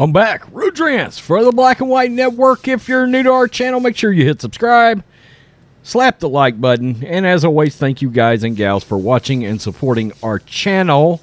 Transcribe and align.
I'm 0.00 0.14
back. 0.14 0.50
Rudrans 0.50 1.20
for 1.20 1.44
the 1.44 1.52
Black 1.52 1.80
and 1.80 1.90
White 1.90 2.10
Network. 2.10 2.66
If 2.66 2.88
you're 2.88 3.06
new 3.06 3.22
to 3.22 3.32
our 3.32 3.46
channel, 3.46 3.80
make 3.80 3.98
sure 3.98 4.10
you 4.10 4.24
hit 4.24 4.40
subscribe, 4.40 5.04
slap 5.82 6.20
the 6.20 6.28
like 6.28 6.58
button, 6.58 7.04
and 7.04 7.26
as 7.26 7.44
always, 7.44 7.76
thank 7.76 8.00
you 8.00 8.08
guys 8.08 8.42
and 8.42 8.56
gals 8.56 8.82
for 8.82 8.96
watching 8.96 9.44
and 9.44 9.60
supporting 9.60 10.14
our 10.22 10.38
channel. 10.38 11.20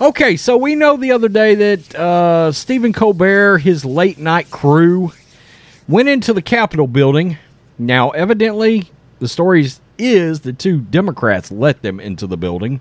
Okay, 0.00 0.38
so 0.38 0.56
we 0.56 0.74
know 0.74 0.96
the 0.96 1.12
other 1.12 1.28
day 1.28 1.54
that 1.54 1.94
uh, 1.96 2.50
Stephen 2.50 2.94
Colbert, 2.94 3.58
his 3.58 3.84
late 3.84 4.16
night 4.16 4.50
crew, 4.50 5.12
went 5.86 6.08
into 6.08 6.32
the 6.32 6.40
Capitol 6.40 6.86
building. 6.86 7.36
Now, 7.78 8.08
evidently, 8.12 8.90
the 9.18 9.28
story 9.28 9.68
is 9.98 10.40
the 10.40 10.54
two 10.54 10.80
Democrats 10.80 11.52
let 11.52 11.82
them 11.82 12.00
into 12.00 12.26
the 12.26 12.38
building. 12.38 12.80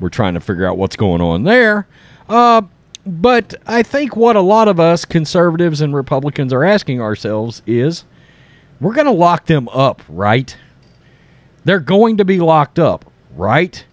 We're 0.00 0.08
trying 0.08 0.34
to 0.34 0.40
figure 0.40 0.66
out 0.66 0.76
what's 0.76 0.96
going 0.96 1.20
on 1.20 1.44
there. 1.44 1.86
Uh, 2.28 2.62
but 3.08 3.54
I 3.66 3.82
think 3.82 4.16
what 4.16 4.36
a 4.36 4.40
lot 4.40 4.68
of 4.68 4.78
us 4.78 5.04
conservatives 5.04 5.80
and 5.80 5.94
Republicans 5.94 6.52
are 6.52 6.64
asking 6.64 7.00
ourselves 7.00 7.62
is 7.66 8.04
we're 8.80 8.94
going 8.94 9.06
to 9.06 9.12
lock 9.12 9.46
them 9.46 9.68
up, 9.70 10.02
right? 10.08 10.56
They're 11.64 11.80
going 11.80 12.18
to 12.18 12.24
be 12.24 12.38
locked 12.38 12.78
up, 12.78 13.10
right? 13.34 13.84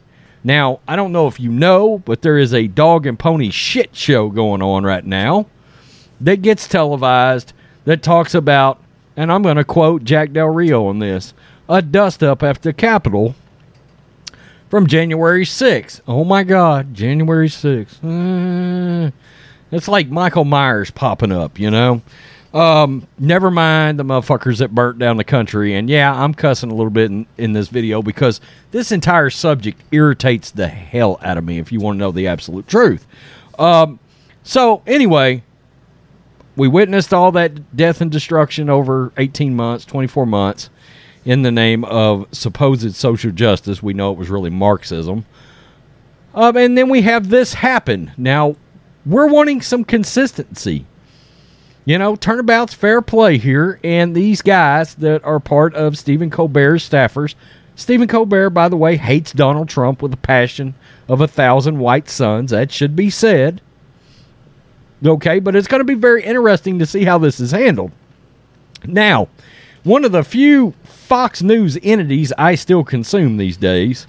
Now, 0.44 0.80
I 0.88 0.96
don't 0.96 1.12
know 1.12 1.28
if 1.28 1.40
you 1.40 1.50
know, 1.52 1.98
but 2.00 2.22
there 2.22 2.38
is 2.38 2.54
a 2.54 2.68
dog 2.68 3.08
and 3.08 3.18
pony 3.18 3.50
shit 3.50 3.96
show 3.96 4.30
going 4.30 4.62
on 4.62 4.84
right 4.84 5.06
now 5.06 5.48
that 6.22 6.42
gets 6.42 6.68
televised 6.68 7.54
that 7.86 8.04
talks 8.04 8.36
about, 8.36 8.80
and 9.18 9.32
I'm 9.32 9.42
going 9.42 9.58
to 9.58 9.64
quote 9.64 10.04
Jack 10.04 10.34
Del 10.34 10.50
Rio 10.50 10.86
on 10.88 11.00
this 11.00 11.34
a 11.68 11.82
dust 11.82 12.22
up 12.22 12.44
after 12.44 12.70
the 12.70 12.74
Capitol 12.74 13.34
from 14.70 14.88
January 14.88 15.46
6th. 15.46 16.02
Oh 16.08 16.24
my 16.24 16.44
God, 16.44 16.94
January 16.94 17.48
6th. 17.48 19.05
It's 19.72 19.88
like 19.88 20.10
Michael 20.10 20.46
Myers 20.46 20.92
popping 20.92 21.32
up, 21.32 21.60
you 21.60 21.72
know? 21.72 22.02
Um, 22.54 23.06
never 23.20 23.52
mind 23.52 24.00
the 24.00 24.06
motherfuckers 24.06 24.60
that 24.60 24.74
burnt 24.74 24.98
down 24.98 25.18
the 25.18 25.26
country. 25.26 25.76
And 25.76 25.90
yeah, 25.90 26.14
I'm 26.14 26.34
cussing 26.34 26.72
a 26.72 26.74
little 26.74 26.92
bit 26.92 27.12
in, 27.12 27.28
in 27.38 27.52
this 27.52 27.68
video 27.68 28.02
because 28.02 28.40
this 28.72 28.94
entire 28.94 29.30
subject 29.30 29.82
irritates 29.92 30.52
the 30.52 30.70
hell 30.70 31.20
out 31.22 31.38
of 31.38 31.44
me 31.44 31.60
if 31.60 31.74
you 31.74 31.82
want 31.82 31.96
to 31.96 32.00
know 32.00 32.12
the 32.12 32.28
absolute 32.28 32.68
truth. 32.68 33.06
Um, 33.60 34.00
so, 34.44 34.84
anyway, 34.88 35.44
we 36.56 36.70
witnessed 36.70 37.14
all 37.14 37.34
that 37.34 37.76
death 37.76 38.00
and 38.00 38.10
destruction 38.10 38.70
over 38.70 39.12
18 39.18 39.54
months, 39.54 39.84
24 39.84 40.26
months 40.26 40.70
in 41.26 41.42
the 41.42 41.52
name 41.52 41.84
of 41.84 42.28
supposed 42.32 42.96
social 42.96 43.32
justice. 43.32 43.84
We 43.84 43.94
know 43.94 44.12
it 44.12 44.18
was 44.18 44.30
really 44.30 44.52
Marxism. 44.52 45.26
Um, 46.34 46.56
and 46.56 46.78
then 46.78 46.90
we 46.90 47.02
have 47.02 47.30
this 47.30 47.54
happen. 47.54 48.14
Now, 48.18 48.56
we're 49.06 49.28
wanting 49.28 49.62
some 49.62 49.84
consistency. 49.84 50.86
You 51.86 52.00
know, 52.00 52.16
turnabout's 52.16 52.74
fair 52.74 53.02
play 53.02 53.38
here. 53.38 53.80
And 53.84 54.16
these 54.16 54.42
guys 54.42 54.96
that 54.96 55.24
are 55.24 55.40
part 55.40 55.76
of 55.76 55.98
Stephen 55.98 56.32
Colbert's 56.32 56.90
staffers, 56.90 57.36
Stephen 57.76 58.08
Colbert, 58.08 58.50
by 58.52 58.70
the 58.70 58.78
way, 58.78 58.98
hates 58.98 59.32
Donald 59.32 59.70
Trump 59.70 60.02
with 60.02 60.14
a 60.14 60.18
passion 60.18 60.74
of 61.08 61.22
a 61.22 61.28
thousand 61.28 61.78
white 61.78 62.10
suns. 62.10 62.52
That 62.52 62.72
should 62.72 62.96
be 62.96 63.10
said. 63.10 63.62
Okay, 65.06 65.40
but 65.40 65.56
it's 65.56 65.68
going 65.68 65.82
to 65.82 65.86
be 65.86 65.94
very 65.94 66.24
interesting 66.24 66.80
to 66.80 66.86
see 66.86 67.04
how 67.04 67.20
this 67.20 67.40
is 67.40 67.52
handled. 67.52 67.92
Now, 68.86 69.28
one 69.84 70.06
of 70.06 70.12
the 70.12 70.24
few 70.24 70.74
Fox 70.84 71.44
News 71.44 71.78
entities 71.84 72.34
I 72.38 72.56
still 72.56 72.84
consume 72.84 73.38
these 73.38 73.58
days. 73.58 74.08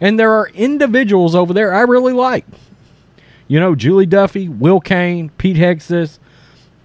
And 0.00 0.18
there 0.18 0.32
are 0.32 0.48
individuals 0.48 1.36
over 1.36 1.52
there 1.52 1.72
I 1.72 1.82
really 1.82 2.12
like. 2.12 2.44
You 3.52 3.60
know, 3.60 3.74
Julie 3.74 4.06
Duffy, 4.06 4.48
Will 4.48 4.80
Cain, 4.80 5.28
Pete 5.36 5.58
Hegseth, 5.58 6.18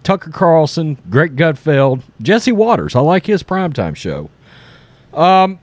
Tucker 0.04 0.32
Carlson, 0.32 0.98
Greg 1.10 1.38
Gutfeld, 1.38 2.04
Jesse 2.22 2.52
Watters. 2.52 2.94
I 2.94 3.00
like 3.00 3.26
his 3.26 3.42
primetime 3.42 3.96
show. 3.96 4.30
Um, 5.14 5.62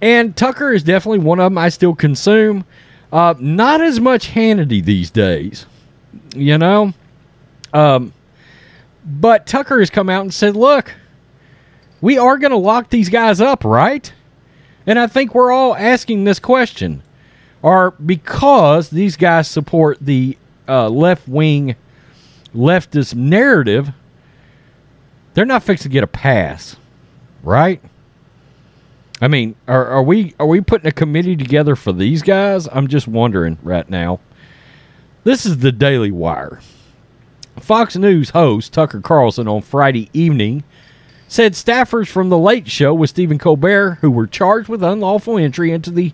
and 0.00 0.34
Tucker 0.34 0.72
is 0.72 0.82
definitely 0.82 1.18
one 1.18 1.38
of 1.38 1.52
them 1.52 1.58
I 1.58 1.68
still 1.68 1.94
consume. 1.94 2.64
Uh, 3.12 3.34
not 3.38 3.82
as 3.82 4.00
much 4.00 4.30
Hannity 4.30 4.82
these 4.82 5.10
days, 5.10 5.66
you 6.34 6.56
know. 6.56 6.94
Um, 7.74 8.14
but 9.04 9.46
Tucker 9.46 9.80
has 9.80 9.90
come 9.90 10.08
out 10.08 10.22
and 10.22 10.32
said, 10.32 10.56
look, 10.56 10.94
we 12.00 12.16
are 12.16 12.38
going 12.38 12.52
to 12.52 12.56
lock 12.56 12.88
these 12.88 13.10
guys 13.10 13.42
up, 13.42 13.66
right? 13.66 14.10
And 14.86 14.98
I 14.98 15.08
think 15.08 15.34
we're 15.34 15.52
all 15.52 15.76
asking 15.76 16.24
this 16.24 16.38
question. 16.38 17.02
Are 17.60 17.90
because 17.90 18.90
these 18.90 19.16
guys 19.16 19.48
support 19.48 19.98
the 20.00 20.38
uh, 20.68 20.88
left 20.88 21.26
wing 21.28 21.76
leftist 22.54 23.14
narrative, 23.14 23.90
they're 25.34 25.46
not 25.46 25.62
fixed 25.62 25.82
to 25.84 25.88
get 25.88 26.04
a 26.04 26.08
pass, 26.08 26.76
right? 27.42 27.80
I 29.20 29.28
mean, 29.28 29.56
are, 29.66 29.86
are 29.86 30.02
we 30.02 30.34
are 30.38 30.46
we 30.46 30.60
putting 30.60 30.86
a 30.86 30.92
committee 30.92 31.36
together 31.36 31.74
for 31.74 31.92
these 31.92 32.22
guys? 32.22 32.68
I'm 32.70 32.86
just 32.86 33.08
wondering 33.08 33.58
right 33.62 33.88
now. 33.88 34.20
This 35.24 35.44
is 35.44 35.58
the 35.58 35.72
Daily 35.72 36.12
Wire. 36.12 36.60
Fox 37.58 37.96
News 37.96 38.30
host 38.30 38.72
Tucker 38.72 39.00
Carlson 39.00 39.48
on 39.48 39.62
Friday 39.62 40.08
evening 40.12 40.62
said 41.26 41.52
staffers 41.52 42.08
from 42.08 42.28
the 42.28 42.38
Late 42.38 42.68
Show 42.68 42.94
with 42.94 43.10
Stephen 43.10 43.38
Colbert, 43.38 43.98
who 44.00 44.10
were 44.10 44.26
charged 44.26 44.68
with 44.68 44.82
unlawful 44.82 45.36
entry 45.36 45.72
into 45.72 45.90
the 45.90 46.12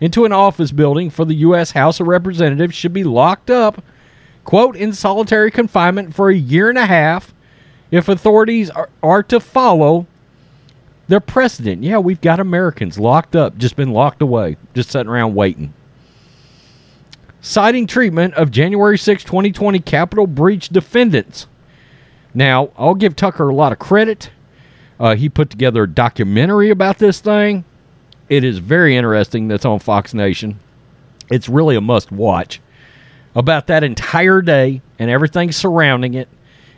into 0.00 0.24
an 0.24 0.32
office 0.32 0.72
building 0.72 1.10
for 1.10 1.24
the 1.24 1.34
U.S. 1.36 1.72
House 1.72 2.00
of 2.00 2.06
Representatives, 2.06 2.74
should 2.74 2.92
be 2.92 3.04
locked 3.04 3.50
up, 3.50 3.82
quote, 4.44 4.76
in 4.76 4.92
solitary 4.92 5.50
confinement 5.50 6.14
for 6.14 6.30
a 6.30 6.34
year 6.34 6.68
and 6.68 6.78
a 6.78 6.86
half, 6.86 7.34
if 7.90 8.08
authorities 8.08 8.70
are, 8.70 8.88
are 9.02 9.22
to 9.24 9.40
follow 9.40 10.06
their 11.08 11.20
precedent. 11.20 11.82
Yeah, 11.82 11.98
we've 11.98 12.20
got 12.20 12.40
Americans 12.40 12.98
locked 12.98 13.36
up, 13.36 13.58
just 13.58 13.76
been 13.76 13.92
locked 13.92 14.22
away, 14.22 14.56
just 14.74 14.90
sitting 14.90 15.10
around 15.10 15.34
waiting. 15.34 15.74
Citing 17.42 17.86
treatment 17.86 18.34
of 18.34 18.50
January 18.50 18.98
6, 18.98 19.24
2020 19.24 19.80
Capitol 19.80 20.26
breach 20.26 20.68
defendants. 20.68 21.46
Now, 22.32 22.70
I'll 22.76 22.94
give 22.94 23.16
Tucker 23.16 23.48
a 23.48 23.54
lot 23.54 23.72
of 23.72 23.78
credit 23.78 24.30
uh, 25.00 25.16
he 25.16 25.30
put 25.30 25.48
together 25.48 25.84
a 25.84 25.88
documentary 25.88 26.68
about 26.68 26.98
this 26.98 27.20
thing. 27.20 27.64
It 28.30 28.44
is 28.44 28.58
very 28.58 28.96
interesting. 28.96 29.48
That's 29.48 29.66
on 29.66 29.80
Fox 29.80 30.14
Nation. 30.14 30.60
It's 31.30 31.48
really 31.48 31.76
a 31.76 31.80
must 31.80 32.10
watch 32.10 32.60
about 33.34 33.66
that 33.66 33.84
entire 33.84 34.40
day 34.40 34.80
and 34.98 35.10
everything 35.10 35.52
surrounding 35.52 36.14
it 36.14 36.28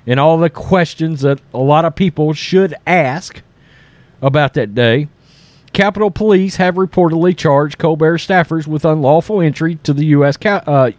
and 0.07 0.19
all 0.19 0.39
the 0.39 0.51
questions 0.51 1.21
that 1.21 1.41
a 1.55 1.59
lot 1.59 1.85
of 1.85 1.95
people 1.95 2.33
should 2.33 2.75
ask 2.87 3.43
about 4.21 4.55
that 4.55 4.75
day. 4.75 5.09
Capitol 5.73 6.11
Police 6.11 6.57
have 6.57 6.75
reportedly 6.75 7.37
charged 7.37 7.79
Colbert 7.79 8.19
staffers 8.19 8.67
with 8.67 8.85
unlawful 8.85 9.41
entry 9.41 9.77
to 9.77 9.93
the 9.93 10.07
U.S. 10.07 10.37
Uh, 10.45 10.91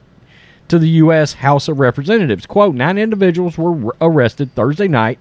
to 0.68 0.80
the 0.80 0.90
U.S. 0.90 1.34
House 1.34 1.68
of 1.68 1.80
Representatives. 1.80 2.46
Quote: 2.46 2.74
Nine 2.74 2.98
individuals 2.98 3.58
were 3.58 3.96
arrested 4.02 4.56
Thursday 4.56 4.88
night 4.88 5.20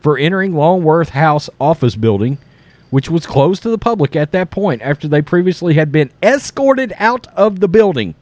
for 0.00 0.18
entering 0.18 0.54
Longworth 0.54 1.10
House 1.10 1.48
office 1.60 1.94
building, 1.94 2.38
which 2.94 3.10
was 3.10 3.26
closed 3.26 3.60
to 3.60 3.70
the 3.70 3.76
public 3.76 4.14
at 4.14 4.30
that 4.30 4.52
point 4.52 4.80
after 4.80 5.08
they 5.08 5.20
previously 5.20 5.74
had 5.74 5.90
been 5.90 6.12
escorted 6.22 6.92
out 6.96 7.26
of 7.34 7.58
the 7.58 7.66
building 7.66 8.14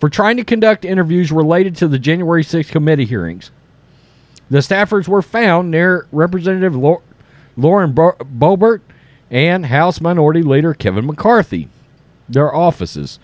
for 0.00 0.08
trying 0.08 0.36
to 0.36 0.42
conduct 0.42 0.84
interviews 0.84 1.30
related 1.30 1.76
to 1.76 1.86
the 1.86 1.96
January 1.96 2.42
6th 2.42 2.70
committee 2.70 3.04
hearings. 3.04 3.52
The 4.50 4.58
staffers 4.58 5.06
were 5.06 5.22
found 5.22 5.70
near 5.70 6.08
Representative 6.10 6.74
Lauren 6.74 7.94
Boebert 7.94 8.80
and 9.30 9.66
House 9.66 10.00
Minority 10.00 10.42
Leader 10.42 10.74
Kevin 10.74 11.06
McCarthy, 11.06 11.68
their 12.28 12.52
offices. 12.52 13.20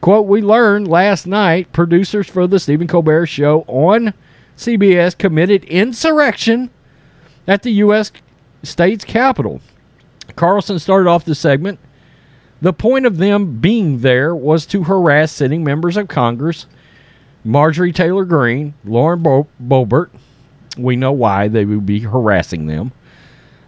Quote, 0.00 0.28
we 0.28 0.40
learned 0.40 0.86
last 0.86 1.26
night 1.26 1.72
producers 1.72 2.28
for 2.28 2.46
the 2.46 2.60
Stephen 2.60 2.86
Colbert 2.86 3.26
show 3.26 3.64
on 3.66 4.14
CBS 4.56 5.18
committed 5.18 5.64
insurrection 5.64 6.70
at 7.48 7.64
the 7.64 7.72
U.S. 7.72 8.12
state's 8.62 9.04
capital. 9.04 9.60
Carlson 10.38 10.78
started 10.78 11.08
off 11.08 11.24
the 11.24 11.34
segment. 11.34 11.80
The 12.62 12.72
point 12.72 13.06
of 13.06 13.18
them 13.18 13.58
being 13.58 14.02
there 14.02 14.34
was 14.36 14.66
to 14.66 14.84
harass 14.84 15.32
sitting 15.32 15.64
members 15.64 15.96
of 15.96 16.06
Congress, 16.06 16.66
Marjorie 17.42 17.92
Taylor 17.92 18.24
Greene, 18.24 18.74
Lauren 18.84 19.20
Bo- 19.20 19.48
Boebert. 19.60 20.10
We 20.76 20.94
know 20.94 21.10
why 21.10 21.48
they 21.48 21.64
would 21.64 21.84
be 21.84 22.00
harassing 22.00 22.66
them. 22.66 22.92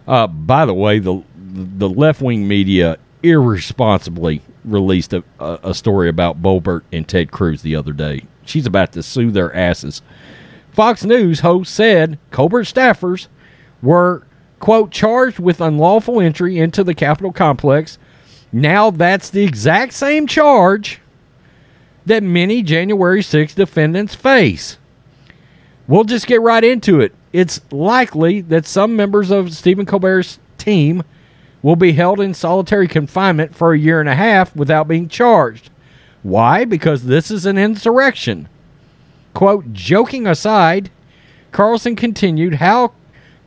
Uh, 0.07 0.27
by 0.27 0.65
the 0.65 0.73
way, 0.73 0.99
the 0.99 1.21
the 1.35 1.89
left 1.89 2.21
wing 2.21 2.47
media 2.47 2.97
irresponsibly 3.21 4.41
released 4.63 5.11
a, 5.11 5.23
a, 5.39 5.73
story 5.73 6.07
about 6.07 6.41
Boebert 6.41 6.83
and 6.93 7.05
Ted 7.05 7.31
Cruz 7.31 7.61
the 7.61 7.75
other 7.75 7.91
day. 7.91 8.23
She's 8.45 8.65
about 8.65 8.93
to 8.93 9.03
sue 9.03 9.31
their 9.31 9.53
asses. 9.53 10.01
Fox 10.71 11.03
News 11.03 11.41
host 11.41 11.73
said 11.73 12.17
Colbert 12.31 12.63
staffers 12.63 13.27
were, 13.81 14.25
quote, 14.61 14.91
charged 14.91 15.39
with 15.39 15.59
unlawful 15.59 16.21
entry 16.21 16.57
into 16.57 16.83
the 16.83 16.93
Capitol 16.93 17.33
complex. 17.33 17.97
Now 18.53 18.91
that's 18.91 19.29
the 19.29 19.43
exact 19.43 19.91
same 19.91 20.27
charge 20.27 21.01
that 22.05 22.23
many 22.23 22.61
January 22.61 23.23
6 23.23 23.55
defendants 23.55 24.15
face. 24.15 24.77
We'll 25.87 26.03
just 26.03 26.27
get 26.27 26.41
right 26.41 26.63
into 26.63 27.01
it. 27.01 27.13
It's 27.33 27.59
likely 27.71 28.41
that 28.41 28.65
some 28.65 28.95
members 28.95 29.31
of 29.31 29.53
Stephen 29.53 29.85
Colbert's 29.85 30.39
team 30.57 31.03
will 31.63 31.75
be 31.75 31.93
held 31.93 32.19
in 32.19 32.33
solitary 32.33 32.87
confinement 32.87 33.55
for 33.55 33.73
a 33.73 33.79
year 33.79 33.99
and 33.99 34.09
a 34.09 34.15
half 34.15 34.55
without 34.55 34.87
being 34.87 35.09
charged. 35.09 35.69
Why? 36.23 36.65
Because 36.65 37.05
this 37.05 37.31
is 37.31 37.45
an 37.45 37.57
insurrection. 37.57 38.47
Quote, 39.33 39.73
joking 39.73 40.27
aside, 40.27 40.91
Carlson 41.51 41.95
continued, 41.95 42.55
how 42.55 42.93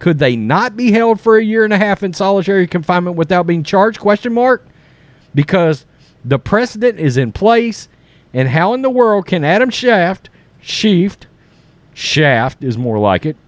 could 0.04 0.18
they 0.18 0.36
not 0.36 0.76
be 0.76 0.92
held 0.92 1.18
for 1.18 1.38
a 1.38 1.42
year 1.42 1.64
and 1.64 1.72
a 1.72 1.78
half 1.78 2.02
in 2.02 2.12
solitary 2.12 2.66
confinement 2.66 3.16
without 3.16 3.46
being 3.46 3.62
charged? 3.62 3.98
Question 3.98 4.34
mark. 4.34 4.62
Because 5.34 5.86
the 6.22 6.38
precedent 6.38 7.00
is 7.00 7.16
in 7.16 7.32
place, 7.32 7.88
and 8.34 8.50
how 8.50 8.74
in 8.74 8.82
the 8.82 8.90
world 8.90 9.24
can 9.24 9.44
Adam 9.44 9.70
Shaft, 9.70 10.28
Shift, 10.60 11.26
Shaft 11.94 12.62
is 12.62 12.76
more 12.76 12.98
like 12.98 13.24
it, 13.24 13.38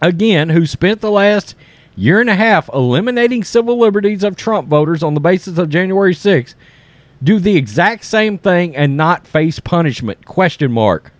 again, 0.00 0.50
who 0.50 0.64
spent 0.64 1.00
the 1.00 1.10
last 1.10 1.56
year 1.96 2.20
and 2.20 2.30
a 2.30 2.36
half 2.36 2.68
eliminating 2.72 3.42
civil 3.42 3.76
liberties 3.76 4.22
of 4.22 4.36
Trump 4.36 4.68
voters 4.68 5.02
on 5.02 5.14
the 5.14 5.20
basis 5.20 5.58
of 5.58 5.70
January 5.70 6.14
6th, 6.14 6.54
do 7.20 7.40
the 7.40 7.56
exact 7.56 8.04
same 8.04 8.38
thing 8.38 8.76
and 8.76 8.96
not 8.96 9.26
face 9.26 9.58
punishment? 9.58 10.24
Question 10.24 10.70
mark. 10.70 11.12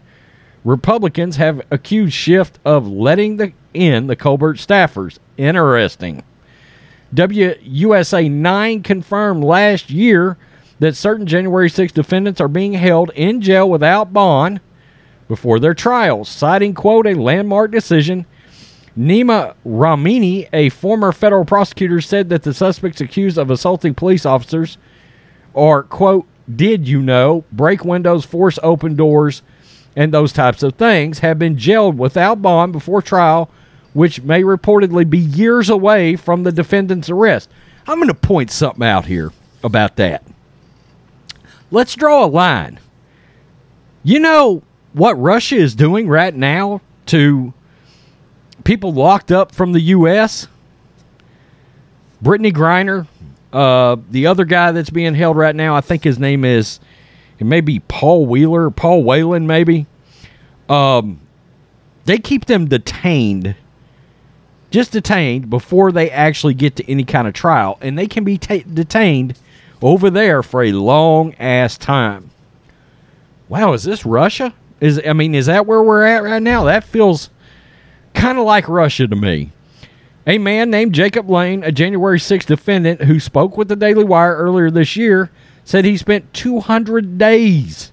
Republicans 0.64 1.36
have 1.36 1.62
accused 1.70 2.12
Schiff 2.12 2.52
of 2.64 2.86
letting 2.86 3.36
the, 3.36 3.52
in 3.72 4.06
the 4.06 4.16
Colbert 4.16 4.54
staffers. 4.54 5.18
Interesting. 5.36 6.22
WUSA 7.14 8.30
9 8.30 8.82
confirmed 8.82 9.42
last 9.42 9.90
year 9.90 10.36
that 10.78 10.96
certain 10.96 11.26
January 11.26 11.68
6 11.68 11.92
defendants 11.92 12.40
are 12.40 12.48
being 12.48 12.74
held 12.74 13.10
in 13.14 13.40
jail 13.40 13.68
without 13.68 14.12
bond 14.12 14.60
before 15.28 15.58
their 15.60 15.74
trials, 15.74 16.28
citing, 16.28 16.74
quote, 16.74 17.06
a 17.06 17.14
landmark 17.14 17.70
decision. 17.70 18.26
Nima 18.98 19.54
Rahmani, 19.64 20.48
a 20.52 20.68
former 20.70 21.12
federal 21.12 21.44
prosecutor, 21.44 22.00
said 22.00 22.28
that 22.28 22.42
the 22.42 22.52
suspects 22.52 23.00
accused 23.00 23.38
of 23.38 23.50
assaulting 23.50 23.94
police 23.94 24.26
officers 24.26 24.76
are, 25.54 25.82
quote, 25.84 26.26
did 26.54 26.88
you 26.88 27.00
know, 27.00 27.44
break 27.52 27.84
windows, 27.84 28.24
force 28.24 28.58
open 28.62 28.96
doors, 28.96 29.42
and 29.96 30.12
those 30.12 30.32
types 30.32 30.62
of 30.62 30.74
things, 30.74 31.20
have 31.20 31.38
been 31.38 31.58
jailed 31.58 31.98
without 31.98 32.42
bond 32.42 32.72
before 32.72 33.02
trial, 33.02 33.50
which 33.92 34.22
may 34.22 34.42
reportedly 34.42 35.08
be 35.08 35.18
years 35.18 35.68
away 35.68 36.16
from 36.16 36.44
the 36.44 36.52
defendant's 36.52 37.10
arrest. 37.10 37.50
I'm 37.86 37.98
going 37.98 38.08
to 38.08 38.14
point 38.14 38.50
something 38.50 38.84
out 38.84 39.06
here 39.06 39.32
about 39.64 39.96
that. 39.96 40.24
Let's 41.70 41.94
draw 41.94 42.24
a 42.24 42.26
line. 42.26 42.78
You 44.02 44.20
know 44.20 44.62
what 44.92 45.14
Russia 45.14 45.56
is 45.56 45.74
doing 45.74 46.08
right 46.08 46.34
now 46.34 46.80
to 47.06 47.52
people 48.64 48.92
locked 48.92 49.30
up 49.30 49.54
from 49.54 49.72
the 49.72 49.80
U.S.? 49.80 50.46
Brittney 52.22 52.52
Griner, 52.52 53.06
uh, 53.52 53.96
the 54.10 54.26
other 54.26 54.44
guy 54.44 54.72
that's 54.72 54.90
being 54.90 55.14
held 55.14 55.36
right 55.36 55.56
now, 55.56 55.74
I 55.74 55.80
think 55.80 56.04
his 56.04 56.18
name 56.18 56.44
is 56.44 56.80
it 57.40 57.44
may 57.44 57.62
be 57.62 57.80
Paul 57.80 58.26
Wheeler, 58.26 58.70
Paul 58.70 59.02
Whelan, 59.02 59.46
maybe. 59.46 59.86
Um, 60.68 61.20
they 62.04 62.18
keep 62.18 62.44
them 62.44 62.66
detained, 62.68 63.56
just 64.70 64.92
detained 64.92 65.48
before 65.48 65.90
they 65.90 66.10
actually 66.10 66.52
get 66.52 66.76
to 66.76 66.88
any 66.88 67.02
kind 67.04 67.26
of 67.26 67.32
trial, 67.32 67.78
and 67.80 67.98
they 67.98 68.06
can 68.06 68.24
be 68.24 68.36
ta- 68.36 68.58
detained 68.72 69.38
over 69.80 70.10
there 70.10 70.42
for 70.42 70.62
a 70.62 70.72
long 70.72 71.34
ass 71.36 71.78
time. 71.78 72.30
Wow, 73.48 73.72
is 73.72 73.84
this 73.84 74.04
Russia? 74.04 74.54
Is 74.80 75.00
I 75.04 75.14
mean, 75.14 75.34
is 75.34 75.46
that 75.46 75.66
where 75.66 75.82
we're 75.82 76.04
at 76.04 76.22
right 76.22 76.42
now? 76.42 76.64
That 76.64 76.84
feels 76.84 77.30
kind 78.12 78.38
of 78.38 78.44
like 78.44 78.68
Russia 78.68 79.08
to 79.08 79.16
me. 79.16 79.50
A 80.26 80.36
man 80.36 80.70
named 80.70 80.94
Jacob 80.94 81.30
Lane, 81.30 81.64
a 81.64 81.72
January 81.72 82.18
6th 82.18 82.46
defendant 82.46 83.02
who 83.02 83.18
spoke 83.18 83.56
with 83.56 83.68
the 83.68 83.76
Daily 83.76 84.04
Wire 84.04 84.36
earlier 84.36 84.70
this 84.70 84.94
year, 84.94 85.30
said 85.70 85.84
he 85.84 85.96
spent 85.96 86.34
200 86.34 87.16
days 87.16 87.92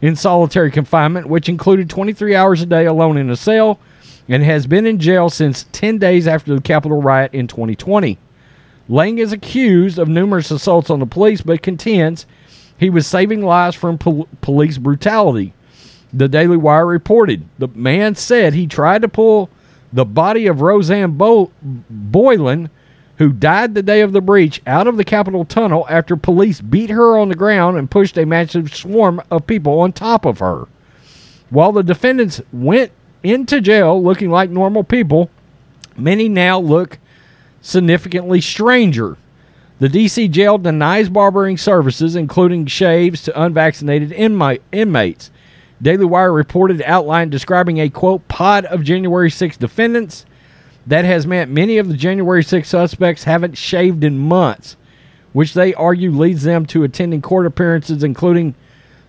in 0.00 0.14
solitary 0.14 0.70
confinement, 0.70 1.26
which 1.26 1.48
included 1.48 1.90
23 1.90 2.36
hours 2.36 2.62
a 2.62 2.66
day 2.66 2.86
alone 2.86 3.16
in 3.16 3.28
a 3.28 3.34
cell, 3.34 3.80
and 4.28 4.44
has 4.44 4.68
been 4.68 4.86
in 4.86 5.00
jail 5.00 5.28
since 5.28 5.66
10 5.72 5.98
days 5.98 6.28
after 6.28 6.54
the 6.54 6.60
Capitol 6.60 7.02
riot 7.02 7.34
in 7.34 7.48
2020. 7.48 8.18
Lang 8.88 9.18
is 9.18 9.32
accused 9.32 9.98
of 9.98 10.06
numerous 10.06 10.52
assaults 10.52 10.90
on 10.90 11.00
the 11.00 11.06
police, 11.06 11.40
but 11.40 11.60
contends 11.60 12.24
he 12.78 12.88
was 12.88 13.04
saving 13.04 13.44
lives 13.44 13.74
from 13.74 13.98
pol- 13.98 14.28
police 14.40 14.78
brutality. 14.78 15.52
The 16.12 16.28
Daily 16.28 16.56
Wire 16.56 16.86
reported 16.86 17.48
the 17.58 17.66
man 17.74 18.14
said 18.14 18.54
he 18.54 18.68
tried 18.68 19.02
to 19.02 19.08
pull 19.08 19.50
the 19.92 20.04
body 20.04 20.46
of 20.46 20.60
Rosanne 20.60 21.16
Bo- 21.16 21.50
Boyland 21.60 22.70
who 23.18 23.32
died 23.32 23.74
the 23.74 23.82
day 23.82 24.00
of 24.00 24.12
the 24.12 24.20
breach, 24.20 24.62
out 24.66 24.86
of 24.86 24.96
the 24.96 25.04
Capitol 25.04 25.44
tunnel 25.44 25.86
after 25.90 26.16
police 26.16 26.60
beat 26.60 26.90
her 26.90 27.18
on 27.18 27.28
the 27.28 27.34
ground 27.34 27.76
and 27.76 27.90
pushed 27.90 28.16
a 28.16 28.24
massive 28.24 28.74
swarm 28.74 29.20
of 29.30 29.46
people 29.46 29.80
on 29.80 29.92
top 29.92 30.24
of 30.24 30.38
her. 30.38 30.66
While 31.50 31.72
the 31.72 31.82
defendants 31.82 32.40
went 32.52 32.92
into 33.24 33.60
jail 33.60 34.02
looking 34.02 34.30
like 34.30 34.50
normal 34.50 34.84
people, 34.84 35.30
many 35.96 36.28
now 36.28 36.60
look 36.60 36.98
significantly 37.60 38.40
stranger. 38.40 39.16
The 39.80 39.88
DC 39.88 40.30
jail 40.30 40.58
denies 40.58 41.08
barbering 41.08 41.56
services, 41.56 42.14
including 42.14 42.66
shaves 42.66 43.22
to 43.22 43.42
unvaccinated 43.42 44.12
inmates. 44.12 45.30
Daily 45.80 46.04
Wire 46.04 46.32
reported 46.32 46.82
outline 46.82 47.30
describing 47.30 47.78
a 47.78 47.88
quote 47.88 48.26
pod 48.28 48.64
of 48.66 48.82
January 48.82 49.30
6 49.30 49.56
defendants 49.56 50.24
that 50.88 51.04
has 51.04 51.26
meant 51.26 51.50
many 51.50 51.76
of 51.76 51.88
the 51.88 51.96
January 51.96 52.42
6 52.42 52.66
suspects 52.66 53.24
haven't 53.24 53.58
shaved 53.58 54.02
in 54.02 54.18
months, 54.18 54.76
which 55.34 55.52
they 55.52 55.74
argue 55.74 56.10
leads 56.10 56.42
them 56.42 56.64
to 56.66 56.82
attending 56.82 57.20
court 57.20 57.44
appearances, 57.44 58.02
including 58.02 58.54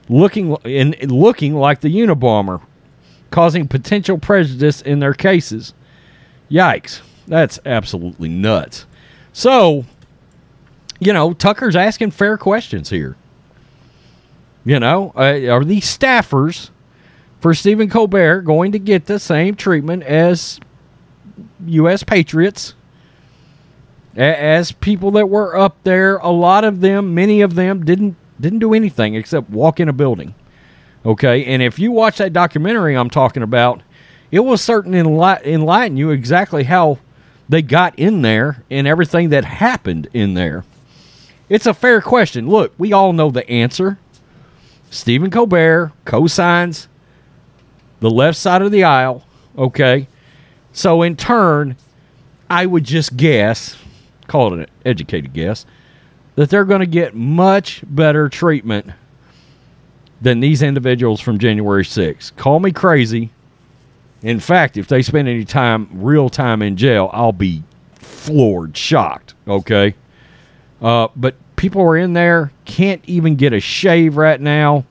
looking 0.09 0.55
in 0.65 0.93
looking 1.03 1.55
like 1.55 1.79
the 1.79 1.93
Unabomber, 1.95 2.61
causing 3.31 3.67
potential 3.67 4.17
prejudice 4.17 4.81
in 4.81 4.99
their 4.99 5.13
cases. 5.13 5.73
Yikes! 6.51 7.01
That's 7.27 7.59
absolutely 7.65 8.27
nuts. 8.27 8.85
So, 9.31 9.85
you 10.99 11.13
know, 11.13 11.31
Tucker's 11.33 11.77
asking 11.77 12.11
fair 12.11 12.37
questions 12.37 12.89
here. 12.89 13.15
You 14.65 14.81
know, 14.81 15.13
uh, 15.15 15.47
are 15.49 15.63
these 15.63 15.85
staffers 15.85 16.71
for 17.39 17.53
Stephen 17.53 17.89
Colbert 17.89 18.41
going 18.41 18.73
to 18.73 18.79
get 18.79 19.05
the 19.05 19.19
same 19.19 19.55
treatment 19.55 20.03
as 20.03 20.59
U.S. 21.65 22.03
patriots 22.03 22.73
as 24.15 24.71
people 24.71 25.11
that 25.11 25.29
were 25.29 25.57
up 25.57 25.77
there. 25.83 26.17
A 26.17 26.29
lot 26.29 26.63
of 26.63 26.81
them, 26.81 27.13
many 27.13 27.41
of 27.41 27.55
them, 27.55 27.85
didn't 27.85 28.15
didn't 28.39 28.59
do 28.59 28.73
anything 28.73 29.15
except 29.15 29.49
walk 29.49 29.79
in 29.79 29.89
a 29.89 29.93
building. 29.93 30.33
Okay, 31.05 31.45
and 31.45 31.61
if 31.61 31.79
you 31.79 31.91
watch 31.91 32.17
that 32.17 32.33
documentary 32.33 32.95
I'm 32.95 33.09
talking 33.09 33.43
about, 33.43 33.81
it 34.31 34.39
will 34.41 34.57
certainly 34.57 34.99
enlighten 34.99 35.97
you 35.97 36.11
exactly 36.11 36.63
how 36.63 36.99
they 37.47 37.61
got 37.61 37.97
in 37.97 38.21
there 38.21 38.63
and 38.69 38.87
everything 38.87 39.29
that 39.29 39.43
happened 39.43 40.07
in 40.13 40.35
there. 40.35 40.63
It's 41.47 41.65
a 41.65 41.73
fair 41.73 42.01
question. 42.01 42.47
Look, 42.47 42.73
we 42.77 42.93
all 42.93 43.11
know 43.11 43.31
the 43.31 43.49
answer. 43.49 43.97
Stephen 44.91 45.31
Colbert 45.31 45.93
co-signs 46.05 46.87
the 47.99 48.09
left 48.09 48.37
side 48.37 48.61
of 48.61 48.71
the 48.71 48.83
aisle. 48.83 49.23
Okay, 49.57 50.07
so 50.73 51.01
in 51.01 51.15
turn, 51.15 51.75
I 52.49 52.65
would 52.65 52.83
just 52.83 53.15
guess, 53.17 53.77
call 54.27 54.53
it 54.53 54.59
an 54.59 54.65
educated 54.85 55.33
guess, 55.33 55.65
that 56.35 56.49
they're 56.49 56.65
going 56.65 56.79
to 56.79 56.87
get 56.87 57.15
much 57.15 57.83
better 57.87 58.29
treatment 58.29 58.91
than 60.21 60.39
these 60.39 60.61
individuals 60.61 61.21
from 61.21 61.37
January 61.37 61.83
6th. 61.83 62.35
Call 62.35 62.59
me 62.59 62.71
crazy. 62.71 63.29
In 64.21 64.39
fact, 64.39 64.77
if 64.77 64.87
they 64.87 65.01
spend 65.01 65.27
any 65.27 65.45
time, 65.45 65.89
real 65.93 66.29
time 66.29 66.61
in 66.61 66.75
jail, 66.75 67.09
I'll 67.13 67.31
be 67.31 67.63
floored, 67.95 68.75
shocked. 68.75 69.33
Okay. 69.47 69.95
Uh, 70.81 71.07
but 71.15 71.35
people 71.55 71.81
are 71.81 71.97
in 71.97 72.13
there, 72.13 72.51
can't 72.65 73.01
even 73.05 73.35
get 73.35 73.53
a 73.53 73.59
shave 73.59 74.17
right 74.17 74.39
now. 74.39 74.85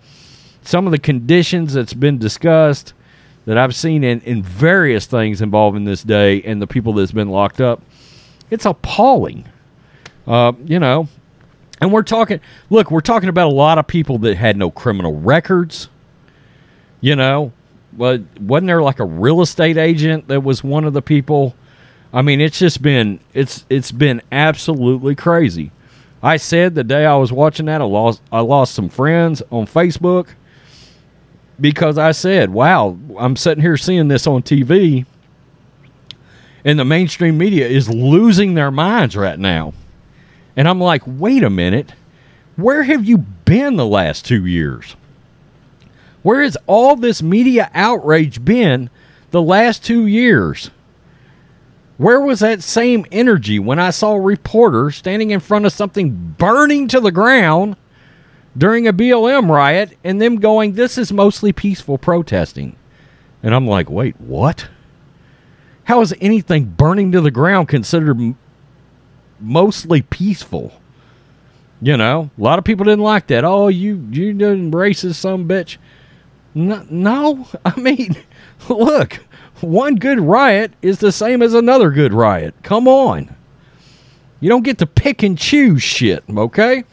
Some 0.62 0.86
of 0.86 0.92
the 0.92 0.98
conditions 0.98 1.72
that's 1.72 1.94
been 1.94 2.18
discussed 2.18 2.92
that 3.48 3.56
I've 3.56 3.74
seen 3.74 4.04
in, 4.04 4.20
in 4.20 4.42
various 4.42 5.06
things 5.06 5.40
involving 5.40 5.84
this 5.84 6.02
day 6.02 6.42
and 6.42 6.60
the 6.60 6.66
people 6.66 6.92
that's 6.92 7.12
been 7.12 7.30
locked 7.30 7.62
up, 7.62 7.80
it's 8.50 8.66
appalling. 8.66 9.48
Uh, 10.26 10.52
you 10.66 10.78
know, 10.78 11.08
and 11.80 11.90
we're 11.90 12.02
talking, 12.02 12.42
look, 12.68 12.90
we're 12.90 13.00
talking 13.00 13.30
about 13.30 13.46
a 13.46 13.54
lot 13.54 13.78
of 13.78 13.86
people 13.86 14.18
that 14.18 14.36
had 14.36 14.58
no 14.58 14.70
criminal 14.70 15.18
records. 15.18 15.88
You 17.00 17.16
know, 17.16 17.52
but 17.94 18.20
wasn't 18.38 18.66
there 18.66 18.82
like 18.82 19.00
a 19.00 19.06
real 19.06 19.40
estate 19.40 19.78
agent 19.78 20.28
that 20.28 20.42
was 20.42 20.62
one 20.62 20.84
of 20.84 20.92
the 20.92 21.00
people? 21.00 21.56
I 22.12 22.20
mean, 22.20 22.42
it's 22.42 22.58
just 22.58 22.82
been 22.82 23.18
it's 23.32 23.64
it's 23.70 23.92
been 23.92 24.20
absolutely 24.30 25.14
crazy. 25.14 25.70
I 26.22 26.36
said 26.36 26.74
the 26.74 26.84
day 26.84 27.06
I 27.06 27.16
was 27.16 27.32
watching 27.32 27.64
that, 27.64 27.80
I 27.80 27.84
lost 27.84 28.20
I 28.30 28.40
lost 28.40 28.74
some 28.74 28.90
friends 28.90 29.42
on 29.50 29.66
Facebook 29.66 30.34
because 31.60 31.98
I 31.98 32.12
said, 32.12 32.50
wow, 32.50 32.96
I'm 33.18 33.36
sitting 33.36 33.62
here 33.62 33.76
seeing 33.76 34.08
this 34.08 34.26
on 34.26 34.42
TV, 34.42 35.06
and 36.64 36.78
the 36.78 36.84
mainstream 36.84 37.38
media 37.38 37.66
is 37.66 37.88
losing 37.88 38.54
their 38.54 38.70
minds 38.70 39.16
right 39.16 39.38
now. 39.38 39.74
And 40.56 40.68
I'm 40.68 40.80
like, 40.80 41.02
wait 41.06 41.42
a 41.42 41.50
minute. 41.50 41.92
Where 42.56 42.82
have 42.82 43.04
you 43.04 43.18
been 43.18 43.76
the 43.76 43.86
last 43.86 44.24
two 44.24 44.44
years? 44.44 44.96
Where 46.22 46.42
has 46.42 46.56
all 46.66 46.96
this 46.96 47.22
media 47.22 47.70
outrage 47.74 48.44
been 48.44 48.90
the 49.30 49.40
last 49.40 49.84
two 49.84 50.06
years? 50.06 50.70
Where 51.96 52.20
was 52.20 52.40
that 52.40 52.62
same 52.62 53.06
energy 53.10 53.58
when 53.58 53.78
I 53.78 53.90
saw 53.90 54.14
a 54.14 54.20
reporter 54.20 54.90
standing 54.90 55.30
in 55.30 55.40
front 55.40 55.66
of 55.66 55.72
something 55.72 56.34
burning 56.38 56.88
to 56.88 57.00
the 57.00 57.12
ground 57.12 57.76
during 58.58 58.88
a 58.88 58.92
BLM 58.92 59.48
riot 59.48 59.96
and 60.04 60.20
them 60.20 60.36
going, 60.36 60.74
This 60.74 60.98
is 60.98 61.12
mostly 61.12 61.52
peaceful 61.52 61.96
protesting? 61.96 62.76
And 63.42 63.54
I'm 63.54 63.66
like, 63.66 63.88
Wait, 63.88 64.20
what? 64.20 64.68
How 65.84 66.02
is 66.02 66.14
anything 66.20 66.66
burning 66.66 67.12
to 67.12 67.20
the 67.22 67.30
ground 67.30 67.68
considered 67.68 68.20
m- 68.20 68.36
mostly 69.40 70.02
peaceful? 70.02 70.72
You 71.80 71.96
know, 71.96 72.30
a 72.36 72.42
lot 72.42 72.58
of 72.58 72.64
people 72.64 72.84
didn't 72.84 73.04
like 73.04 73.28
that. 73.28 73.44
Oh, 73.44 73.68
you 73.68 74.06
you 74.10 74.32
didn't 74.34 74.72
racist 74.72 75.14
some 75.14 75.48
bitch. 75.48 75.78
No, 76.54 76.84
no, 76.90 77.46
I 77.64 77.78
mean, 77.78 78.16
look, 78.68 79.14
one 79.60 79.94
good 79.94 80.18
riot 80.18 80.72
is 80.82 80.98
the 80.98 81.12
same 81.12 81.40
as 81.40 81.54
another 81.54 81.90
good 81.90 82.12
riot. 82.12 82.54
Come 82.62 82.88
on. 82.88 83.34
You 84.40 84.48
don't 84.48 84.64
get 84.64 84.78
to 84.78 84.86
pick 84.86 85.22
and 85.22 85.38
choose 85.38 85.82
shit, 85.82 86.24
okay? 86.28 86.84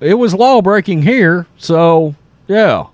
It 0.00 0.14
was 0.14 0.34
law 0.34 0.62
breaking 0.62 1.02
here, 1.02 1.46
so 1.56 2.14
yeah. 2.48 2.86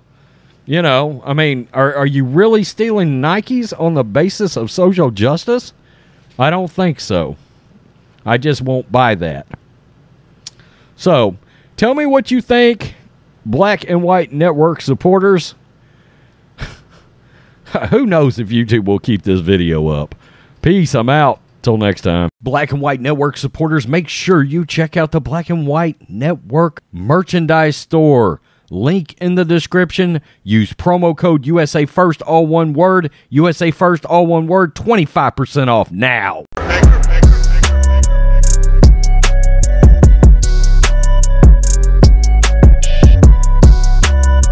You 0.65 0.81
know, 0.81 1.21
I 1.25 1.33
mean, 1.33 1.67
are, 1.73 1.93
are 1.93 2.05
you 2.05 2.23
really 2.23 2.63
stealing 2.63 3.21
Nikes 3.21 3.77
on 3.77 3.95
the 3.95 4.03
basis 4.03 4.55
of 4.55 4.71
social 4.71 5.11
justice? 5.11 5.73
I 6.39 6.49
don't 6.49 6.71
think 6.71 7.01
so. 7.01 7.35
I 8.25 8.37
just 8.37 8.61
won't 8.61 8.89
buy 8.89 9.15
that. 9.15 9.45
So, 10.95 11.35
tell 11.75 11.93
me 11.93 12.05
what 12.05 12.31
you 12.31 12.39
think, 12.41 12.95
Black 13.45 13.89
and 13.89 14.03
White 14.03 14.31
Network 14.31 14.79
supporters. 14.79 15.55
Who 17.89 18.05
knows 18.05 18.39
if 18.39 18.47
YouTube 18.47 18.85
will 18.85 18.99
keep 18.99 19.23
this 19.23 19.41
video 19.41 19.89
up? 19.89 20.15
Peace. 20.61 20.95
I'm 20.95 21.09
out. 21.09 21.41
Till 21.63 21.77
next 21.77 22.01
time. 22.01 22.29
Black 22.41 22.71
and 22.71 22.81
White 22.81 22.99
Network 22.99 23.37
supporters, 23.37 23.87
make 23.87 24.09
sure 24.09 24.43
you 24.43 24.65
check 24.65 24.97
out 24.97 25.11
the 25.11 25.21
Black 25.21 25.49
and 25.49 25.65
White 25.65 26.09
Network 26.09 26.83
merchandise 26.91 27.77
store. 27.77 28.41
Link 28.69 29.15
in 29.21 29.35
the 29.35 29.45
description. 29.45 30.21
Use 30.43 30.73
promo 30.73 31.15
code 31.15 31.45
USA 31.45 31.85
First, 31.85 32.21
all 32.23 32.47
one 32.47 32.73
word. 32.73 33.11
USA 33.29 33.71
First, 33.71 34.03
all 34.05 34.27
one 34.27 34.47
word. 34.47 34.75
25% 34.75 35.69
off 35.69 35.89
now. 35.89 36.43